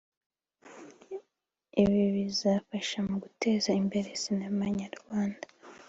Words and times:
ibi 1.81 2.01
bikazafasha 2.15 2.97
mu 3.07 3.15
guteza 3.23 3.69
imbere 3.81 4.09
sinema 4.21 4.63
nyarwanda 4.79 5.45